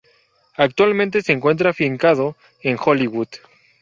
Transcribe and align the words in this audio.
Actualmente 0.57 1.21
se 1.21 1.31
encuentra 1.31 1.69
afincado 1.69 2.35
en 2.63 2.75
Hollywood. 2.83 3.27